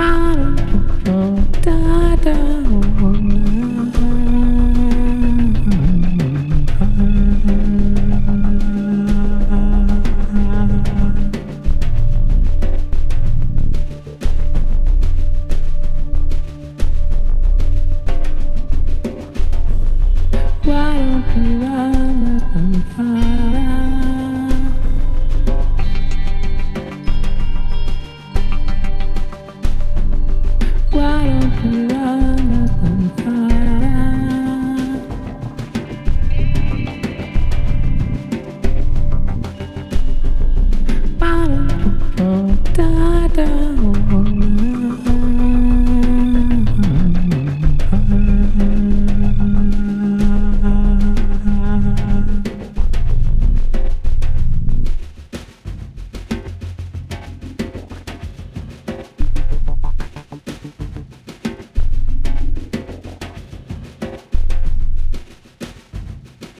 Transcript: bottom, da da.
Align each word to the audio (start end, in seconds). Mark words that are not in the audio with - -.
bottom, 0.00 0.56
da 1.62 2.16
da. 2.24 3.29